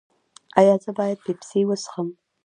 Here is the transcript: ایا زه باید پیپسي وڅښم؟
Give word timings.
ایا 0.59 0.75
زه 0.83 0.91
باید 0.97 1.17
پیپسي 1.25 1.61
وڅښم؟ 1.67 2.07